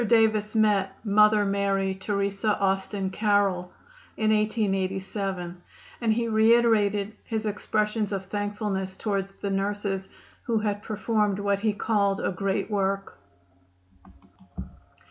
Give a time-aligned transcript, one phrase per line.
[0.07, 3.71] Davis met Mother Mary Teresa Austen Carroll
[4.17, 5.61] in 1887,
[6.01, 10.09] and he reiterated his expressions of thankfulness toward the sisters
[10.47, 13.19] who had performed what he called a great work.